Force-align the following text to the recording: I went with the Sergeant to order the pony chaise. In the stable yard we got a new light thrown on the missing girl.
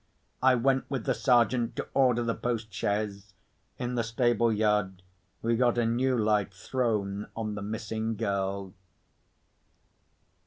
I 0.41 0.55
went 0.55 0.89
with 0.89 1.05
the 1.05 1.13
Sergeant 1.13 1.75
to 1.75 1.87
order 1.93 2.23
the 2.23 2.33
pony 2.33 2.63
chaise. 2.71 3.35
In 3.77 3.93
the 3.93 4.03
stable 4.03 4.51
yard 4.51 5.03
we 5.43 5.55
got 5.55 5.77
a 5.77 5.85
new 5.85 6.17
light 6.17 6.51
thrown 6.55 7.27
on 7.35 7.53
the 7.53 7.61
missing 7.61 8.15
girl. 8.15 8.73